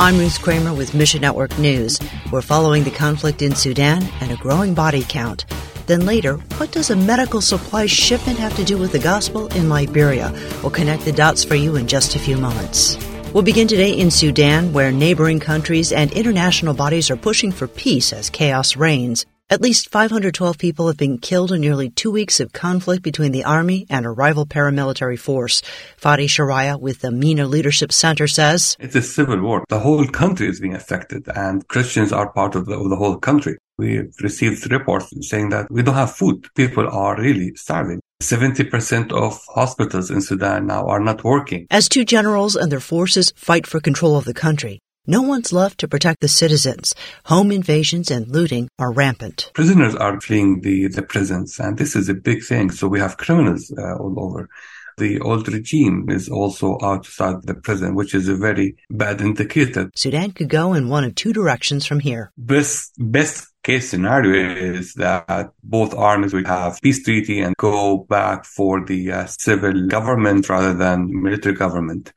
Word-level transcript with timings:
I'm 0.00 0.18
Ruth 0.18 0.42
Kramer 0.42 0.74
with 0.74 0.92
Mission 0.92 1.20
Network 1.20 1.56
News. 1.56 2.00
We're 2.32 2.42
following 2.42 2.82
the 2.82 2.90
conflict 2.90 3.42
in 3.42 3.54
Sudan 3.54 4.02
and 4.20 4.32
a 4.32 4.36
growing 4.36 4.74
body 4.74 5.04
count. 5.08 5.44
Then 5.86 6.04
later, 6.04 6.34
what 6.56 6.72
does 6.72 6.90
a 6.90 6.96
medical 6.96 7.40
supply 7.40 7.86
shipment 7.86 8.40
have 8.40 8.56
to 8.56 8.64
do 8.64 8.76
with 8.76 8.90
the 8.90 8.98
gospel 8.98 9.46
in 9.54 9.68
Liberia? 9.68 10.32
We'll 10.62 10.72
connect 10.72 11.04
the 11.04 11.12
dots 11.12 11.44
for 11.44 11.54
you 11.54 11.76
in 11.76 11.86
just 11.86 12.16
a 12.16 12.18
few 12.18 12.36
moments. 12.36 12.98
We'll 13.32 13.44
begin 13.44 13.68
today 13.68 13.92
in 13.92 14.10
Sudan, 14.10 14.72
where 14.72 14.90
neighboring 14.90 15.38
countries 15.38 15.92
and 15.92 16.10
international 16.10 16.74
bodies 16.74 17.08
are 17.08 17.16
pushing 17.16 17.52
for 17.52 17.68
peace 17.68 18.12
as 18.12 18.30
chaos 18.30 18.74
reigns. 18.74 19.26
At 19.50 19.60
least 19.60 19.90
512 19.90 20.56
people 20.56 20.86
have 20.86 20.96
been 20.96 21.18
killed 21.18 21.52
in 21.52 21.60
nearly 21.60 21.90
two 21.90 22.10
weeks 22.10 22.40
of 22.40 22.54
conflict 22.54 23.02
between 23.02 23.30
the 23.30 23.44
army 23.44 23.86
and 23.90 24.06
a 24.06 24.10
rival 24.10 24.46
paramilitary 24.46 25.18
force. 25.18 25.60
Fadi 26.00 26.24
Sharaya 26.24 26.80
with 26.80 27.00
the 27.00 27.10
MENA 27.10 27.46
Leadership 27.46 27.92
Center 27.92 28.26
says 28.26 28.74
It's 28.80 28.96
a 28.96 29.02
civil 29.02 29.42
war. 29.42 29.64
The 29.68 29.80
whole 29.80 30.06
country 30.08 30.48
is 30.48 30.60
being 30.60 30.74
affected, 30.74 31.28
and 31.36 31.68
Christians 31.68 32.10
are 32.10 32.32
part 32.32 32.54
of 32.54 32.64
the, 32.64 32.78
of 32.78 32.88
the 32.88 32.96
whole 32.96 33.18
country. 33.18 33.58
We've 33.76 34.14
received 34.22 34.70
reports 34.72 35.12
saying 35.28 35.50
that 35.50 35.70
we 35.70 35.82
don't 35.82 35.94
have 35.94 36.16
food. 36.16 36.46
People 36.54 36.88
are 36.88 37.14
really 37.20 37.54
starving. 37.54 38.00
70% 38.22 39.12
of 39.12 39.38
hospitals 39.54 40.10
in 40.10 40.22
Sudan 40.22 40.66
now 40.66 40.86
are 40.86 41.00
not 41.00 41.22
working. 41.22 41.66
As 41.70 41.90
two 41.90 42.06
generals 42.06 42.56
and 42.56 42.72
their 42.72 42.80
forces 42.80 43.30
fight 43.36 43.66
for 43.66 43.80
control 43.80 44.16
of 44.16 44.24
the 44.24 44.32
country, 44.32 44.80
no 45.06 45.22
one's 45.22 45.52
left 45.52 45.78
to 45.80 45.88
protect 45.88 46.20
the 46.20 46.28
citizens. 46.28 46.94
Home 47.26 47.50
invasions 47.50 48.10
and 48.10 48.28
looting 48.28 48.68
are 48.78 48.92
rampant. 48.92 49.50
Prisoners 49.54 49.94
are 49.94 50.20
fleeing 50.20 50.60
the, 50.60 50.88
the 50.88 51.02
prisons, 51.02 51.58
and 51.60 51.76
this 51.76 51.94
is 51.94 52.08
a 52.08 52.14
big 52.14 52.42
thing. 52.42 52.70
So 52.70 52.88
we 52.88 53.00
have 53.00 53.16
criminals 53.16 53.72
uh, 53.76 53.96
all 53.96 54.14
over. 54.18 54.48
The 54.96 55.20
old 55.20 55.48
regime 55.48 56.06
is 56.08 56.28
also 56.28 56.78
outside 56.80 57.42
the 57.42 57.54
prison, 57.54 57.96
which 57.96 58.14
is 58.14 58.28
a 58.28 58.36
very 58.36 58.76
bad 58.90 59.20
indicator. 59.20 59.90
Sudan 59.96 60.30
could 60.30 60.48
go 60.48 60.72
in 60.72 60.88
one 60.88 61.02
of 61.02 61.16
two 61.16 61.32
directions 61.32 61.84
from 61.84 61.98
here. 61.98 62.30
Best, 62.38 62.92
best 62.96 63.48
case 63.64 63.90
scenario 63.90 64.54
is 64.54 64.94
that 64.94 65.50
both 65.64 65.94
armies 65.94 66.32
will 66.32 66.44
have 66.44 66.78
peace 66.80 67.02
treaty 67.02 67.40
and 67.40 67.56
go 67.56 68.06
back 68.08 68.44
for 68.44 68.84
the 68.84 69.10
uh, 69.10 69.26
civil 69.26 69.88
government 69.88 70.48
rather 70.48 70.74
than 70.74 71.08
military 71.10 71.56
government 71.56 72.12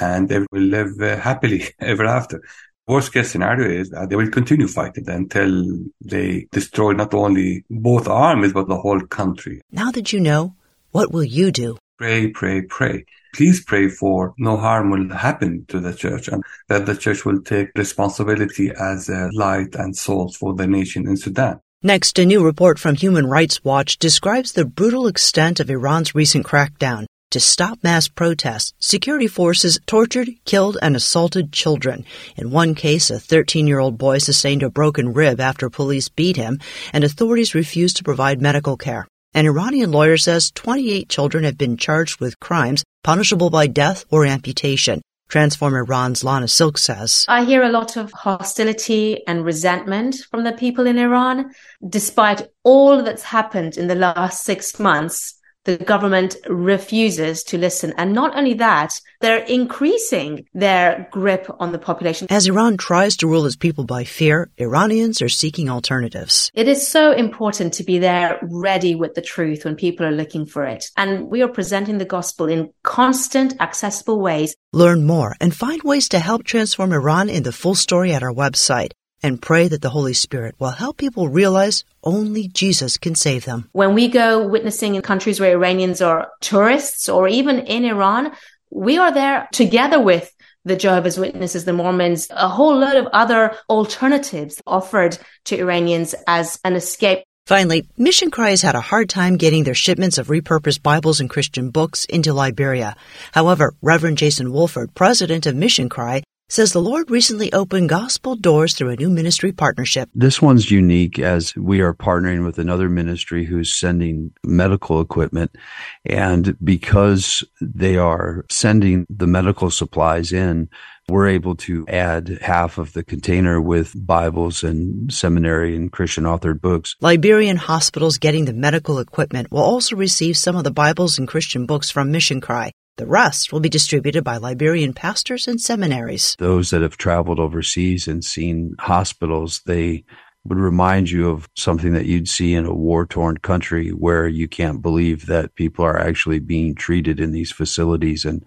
and 0.00 0.28
they 0.28 0.40
will 0.50 0.62
live 0.62 1.00
uh, 1.00 1.16
happily 1.16 1.64
ever 1.80 2.04
after. 2.04 2.42
Worst 2.86 3.12
case 3.12 3.30
scenario 3.30 3.68
is 3.68 3.90
that 3.90 4.08
they 4.08 4.16
will 4.16 4.30
continue 4.30 4.66
fighting 4.66 5.08
until 5.08 5.78
they 6.00 6.48
destroy 6.50 6.92
not 6.92 7.14
only 7.14 7.64
both 7.70 8.08
armies, 8.08 8.52
but 8.52 8.66
the 8.66 8.78
whole 8.78 9.00
country. 9.00 9.60
Now 9.70 9.90
that 9.92 10.12
you 10.12 10.18
know, 10.18 10.56
what 10.90 11.12
will 11.12 11.24
you 11.24 11.52
do? 11.52 11.78
Pray, 11.98 12.28
pray, 12.28 12.62
pray. 12.62 13.04
Please 13.32 13.64
pray 13.64 13.88
for 13.88 14.34
no 14.38 14.56
harm 14.56 14.90
will 14.90 15.14
happen 15.14 15.66
to 15.68 15.78
the 15.78 15.94
church 15.94 16.26
and 16.26 16.42
that 16.68 16.86
the 16.86 16.96
church 16.96 17.24
will 17.24 17.40
take 17.42 17.68
responsibility 17.76 18.72
as 18.76 19.08
a 19.08 19.30
light 19.32 19.76
and 19.76 19.96
salt 19.96 20.34
for 20.34 20.54
the 20.54 20.66
nation 20.66 21.06
in 21.06 21.16
Sudan. 21.16 21.60
Next, 21.82 22.18
a 22.18 22.26
new 22.26 22.44
report 22.44 22.78
from 22.78 22.96
Human 22.96 23.26
Rights 23.26 23.62
Watch 23.64 23.98
describes 23.98 24.52
the 24.52 24.64
brutal 24.64 25.06
extent 25.06 25.60
of 25.60 25.70
Iran's 25.70 26.14
recent 26.14 26.44
crackdown. 26.44 27.06
To 27.30 27.38
stop 27.38 27.78
mass 27.84 28.08
protests, 28.08 28.72
security 28.80 29.28
forces 29.28 29.78
tortured, 29.86 30.30
killed, 30.46 30.78
and 30.82 30.96
assaulted 30.96 31.52
children. 31.52 32.04
In 32.36 32.50
one 32.50 32.74
case, 32.74 33.08
a 33.08 33.20
13 33.20 33.68
year 33.68 33.78
old 33.78 33.96
boy 33.96 34.18
sustained 34.18 34.64
a 34.64 34.68
broken 34.68 35.12
rib 35.12 35.38
after 35.38 35.70
police 35.70 36.08
beat 36.08 36.36
him, 36.36 36.58
and 36.92 37.04
authorities 37.04 37.54
refused 37.54 37.98
to 37.98 38.02
provide 38.02 38.42
medical 38.42 38.76
care. 38.76 39.06
An 39.32 39.46
Iranian 39.46 39.92
lawyer 39.92 40.16
says 40.16 40.50
28 40.50 41.08
children 41.08 41.44
have 41.44 41.56
been 41.56 41.76
charged 41.76 42.20
with 42.20 42.40
crimes 42.40 42.82
punishable 43.04 43.48
by 43.48 43.68
death 43.68 44.04
or 44.10 44.26
amputation. 44.26 45.00
Transform 45.28 45.76
Iran's 45.76 46.24
Lana 46.24 46.48
Silk 46.48 46.78
says 46.78 47.26
I 47.28 47.44
hear 47.44 47.62
a 47.62 47.70
lot 47.70 47.96
of 47.96 48.10
hostility 48.10 49.24
and 49.28 49.44
resentment 49.44 50.16
from 50.32 50.42
the 50.42 50.50
people 50.50 50.84
in 50.84 50.98
Iran. 50.98 51.52
Despite 51.88 52.48
all 52.64 53.04
that's 53.04 53.22
happened 53.22 53.76
in 53.76 53.86
the 53.86 53.94
last 53.94 54.42
six 54.42 54.80
months, 54.80 55.36
the 55.64 55.76
government 55.76 56.36
refuses 56.48 57.42
to 57.44 57.58
listen. 57.58 57.92
And 57.96 58.12
not 58.12 58.36
only 58.36 58.54
that, 58.54 58.98
they're 59.20 59.44
increasing 59.44 60.46
their 60.54 61.08
grip 61.10 61.46
on 61.58 61.72
the 61.72 61.78
population. 61.78 62.26
As 62.30 62.46
Iran 62.46 62.76
tries 62.76 63.16
to 63.18 63.26
rule 63.26 63.46
its 63.46 63.56
people 63.56 63.84
by 63.84 64.04
fear, 64.04 64.50
Iranians 64.58 65.20
are 65.20 65.28
seeking 65.28 65.68
alternatives. 65.68 66.50
It 66.54 66.68
is 66.68 66.86
so 66.86 67.12
important 67.12 67.74
to 67.74 67.84
be 67.84 67.98
there 67.98 68.38
ready 68.42 68.94
with 68.94 69.14
the 69.14 69.22
truth 69.22 69.64
when 69.64 69.76
people 69.76 70.06
are 70.06 70.12
looking 70.12 70.46
for 70.46 70.64
it. 70.64 70.86
And 70.96 71.28
we 71.28 71.42
are 71.42 71.48
presenting 71.48 71.98
the 71.98 72.04
gospel 72.04 72.46
in 72.46 72.70
constant, 72.82 73.60
accessible 73.60 74.20
ways. 74.20 74.54
Learn 74.72 75.04
more 75.04 75.36
and 75.40 75.54
find 75.54 75.82
ways 75.82 76.08
to 76.10 76.18
help 76.18 76.44
transform 76.44 76.92
Iran 76.92 77.28
in 77.28 77.42
the 77.42 77.52
full 77.52 77.74
story 77.74 78.12
at 78.12 78.22
our 78.22 78.32
website 78.32 78.92
and 79.22 79.40
pray 79.40 79.68
that 79.68 79.82
the 79.82 79.90
Holy 79.90 80.14
Spirit 80.14 80.54
will 80.58 80.70
help 80.70 80.96
people 80.96 81.28
realize 81.28 81.84
only 82.02 82.48
Jesus 82.48 82.98
can 82.98 83.14
save 83.14 83.44
them. 83.44 83.68
When 83.72 83.94
we 83.94 84.08
go 84.08 84.46
witnessing 84.46 84.94
in 84.94 85.02
countries 85.02 85.40
where 85.40 85.52
Iranians 85.52 86.00
are 86.00 86.30
tourists 86.40 87.08
or 87.08 87.28
even 87.28 87.60
in 87.60 87.84
Iran, 87.84 88.32
we 88.70 88.98
are 88.98 89.12
there 89.12 89.48
together 89.52 90.00
with 90.00 90.32
the 90.64 90.76
Jehovah's 90.76 91.18
Witnesses, 91.18 91.64
the 91.64 91.72
Mormons, 91.72 92.28
a 92.30 92.48
whole 92.48 92.78
lot 92.78 92.96
of 92.96 93.06
other 93.12 93.56
alternatives 93.68 94.60
offered 94.66 95.18
to 95.46 95.58
Iranians 95.58 96.14
as 96.26 96.58
an 96.64 96.74
escape. 96.74 97.24
Finally, 97.46 97.88
Mission 97.96 98.30
Cry 98.30 98.50
has 98.50 98.62
had 98.62 98.76
a 98.76 98.80
hard 98.80 99.08
time 99.08 99.36
getting 99.36 99.64
their 99.64 99.74
shipments 99.74 100.18
of 100.18 100.28
repurposed 100.28 100.82
Bibles 100.82 101.18
and 101.18 101.28
Christian 101.28 101.70
books 101.70 102.04
into 102.04 102.32
Liberia. 102.32 102.94
However, 103.32 103.74
Reverend 103.82 104.18
Jason 104.18 104.52
Wolford, 104.52 104.94
president 104.94 105.46
of 105.46 105.56
Mission 105.56 105.88
Cry, 105.88 106.22
says 106.50 106.72
the 106.72 106.82
Lord 106.82 107.10
recently 107.10 107.52
opened 107.52 107.88
gospel 107.88 108.34
doors 108.34 108.74
through 108.74 108.90
a 108.90 108.96
new 108.96 109.08
ministry 109.08 109.52
partnership. 109.52 110.10
This 110.14 110.42
one's 110.42 110.70
unique 110.70 111.18
as 111.20 111.54
we 111.54 111.80
are 111.80 111.94
partnering 111.94 112.44
with 112.44 112.58
another 112.58 112.88
ministry 112.88 113.44
who's 113.44 113.72
sending 113.72 114.32
medical 114.44 115.00
equipment. 115.00 115.56
And 116.04 116.56
because 116.62 117.44
they 117.60 117.96
are 117.96 118.44
sending 118.50 119.06
the 119.08 119.28
medical 119.28 119.70
supplies 119.70 120.32
in, 120.32 120.68
we're 121.08 121.28
able 121.28 121.56
to 121.56 121.86
add 121.88 122.38
half 122.40 122.78
of 122.78 122.92
the 122.92 123.02
container 123.02 123.60
with 123.60 123.94
Bibles 123.94 124.62
and 124.62 125.12
seminary 125.12 125.74
and 125.76 125.90
Christian 125.90 126.24
authored 126.24 126.60
books. 126.60 126.96
Liberian 127.00 127.56
hospitals 127.56 128.18
getting 128.18 128.44
the 128.44 128.52
medical 128.52 128.98
equipment 128.98 129.50
will 129.50 129.62
also 129.62 129.96
receive 129.96 130.36
some 130.36 130.56
of 130.56 130.64
the 130.64 130.70
Bibles 130.70 131.18
and 131.18 131.26
Christian 131.26 131.66
books 131.66 131.90
from 131.90 132.10
Mission 132.10 132.40
Cry. 132.40 132.72
The 132.96 133.06
rest 133.06 133.52
will 133.52 133.60
be 133.60 133.68
distributed 133.68 134.24
by 134.24 134.36
Liberian 134.36 134.92
pastors 134.92 135.48
and 135.48 135.60
seminaries. 135.60 136.36
Those 136.38 136.70
that 136.70 136.82
have 136.82 136.96
traveled 136.96 137.40
overseas 137.40 138.06
and 138.06 138.24
seen 138.24 138.74
hospitals, 138.78 139.62
they 139.64 140.04
would 140.44 140.58
remind 140.58 141.10
you 141.10 141.30
of 141.30 141.48
something 141.56 141.92
that 141.92 142.06
you'd 142.06 142.28
see 142.28 142.54
in 142.54 142.66
a 142.66 142.74
war 142.74 143.06
torn 143.06 143.36
country 143.38 143.90
where 143.90 144.26
you 144.26 144.48
can't 144.48 144.82
believe 144.82 145.26
that 145.26 145.54
people 145.54 145.84
are 145.84 145.98
actually 145.98 146.38
being 146.38 146.74
treated 146.74 147.20
in 147.20 147.32
these 147.32 147.52
facilities. 147.52 148.24
And 148.24 148.44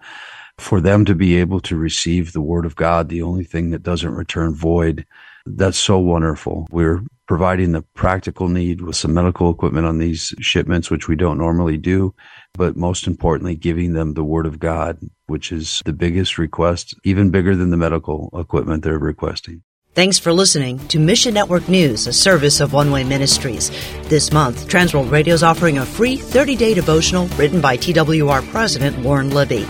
for 0.58 0.80
them 0.80 1.04
to 1.04 1.14
be 1.14 1.36
able 1.36 1.60
to 1.60 1.76
receive 1.76 2.32
the 2.32 2.42
word 2.42 2.66
of 2.66 2.76
God, 2.76 3.08
the 3.08 3.22
only 3.22 3.44
thing 3.44 3.70
that 3.70 3.82
doesn't 3.82 4.14
return 4.14 4.54
void, 4.54 5.06
that's 5.46 5.78
so 5.78 5.98
wonderful. 5.98 6.66
We're 6.70 7.02
providing 7.26 7.72
the 7.72 7.82
practical 7.94 8.48
need 8.48 8.80
with 8.80 8.96
some 8.96 9.14
medical 9.14 9.50
equipment 9.50 9.86
on 9.86 9.98
these 9.98 10.34
shipments, 10.40 10.90
which 10.90 11.08
we 11.08 11.16
don't 11.16 11.38
normally 11.38 11.76
do, 11.76 12.14
but 12.52 12.76
most 12.76 13.06
importantly, 13.06 13.54
giving 13.54 13.92
them 13.92 14.14
the 14.14 14.24
word 14.24 14.46
of 14.46 14.58
God, 14.58 14.98
which 15.26 15.50
is 15.52 15.82
the 15.84 15.92
biggest 15.92 16.38
request, 16.38 16.94
even 17.04 17.30
bigger 17.30 17.56
than 17.56 17.70
the 17.70 17.76
medical 17.76 18.30
equipment 18.34 18.82
they're 18.82 18.98
requesting. 18.98 19.62
Thanks 19.94 20.18
for 20.18 20.32
listening 20.32 20.80
to 20.88 20.98
Mission 20.98 21.34
Network 21.34 21.68
News, 21.68 22.08
a 22.08 22.12
service 22.12 22.58
of 22.58 22.72
One 22.72 22.90
Way 22.90 23.04
Ministries. 23.04 23.70
This 24.08 24.32
month, 24.32 24.66
Transworld 24.66 25.12
Radio 25.12 25.34
is 25.34 25.44
offering 25.44 25.78
a 25.78 25.86
free 25.86 26.16
30 26.16 26.56
day 26.56 26.74
devotional 26.74 27.28
written 27.36 27.60
by 27.60 27.76
TWR 27.76 28.42
President 28.50 29.02
Lauren 29.02 29.30
Libby. 29.30 29.64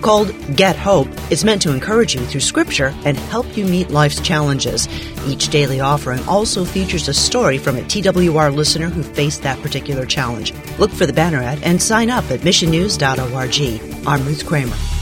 Called 0.00 0.32
Get 0.56 0.76
Hope, 0.76 1.08
it's 1.30 1.44
meant 1.44 1.60
to 1.62 1.72
encourage 1.72 2.14
you 2.14 2.24
through 2.24 2.40
Scripture 2.40 2.94
and 3.04 3.16
help 3.16 3.56
you 3.56 3.64
meet 3.64 3.90
life's 3.90 4.20
challenges. 4.20 4.88
Each 5.26 5.48
daily 5.48 5.80
offering 5.80 6.26
also 6.26 6.64
features 6.64 7.08
a 7.08 7.14
story 7.14 7.58
from 7.58 7.76
a 7.76 7.82
TWR 7.82 8.54
listener 8.54 8.88
who 8.88 9.02
faced 9.02 9.42
that 9.42 9.60
particular 9.60 10.06
challenge. 10.06 10.54
Look 10.78 10.90
for 10.90 11.04
the 11.06 11.12
banner 11.12 11.42
ad 11.42 11.62
and 11.62 11.82
sign 11.82 12.08
up 12.08 12.30
at 12.30 12.40
missionnews.org. 12.40 14.06
I'm 14.06 14.26
Ruth 14.26 14.46
Kramer. 14.46 14.99